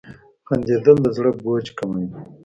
[0.47, 2.07] •خندېدل د زړه بوج کموي.